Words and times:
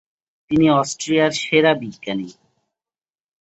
তিনি 0.51 0.67
অস্ট্রিয়ার 0.71 1.31
সেরা 1.41 1.71
বিজ্ঞানী। 1.81 2.29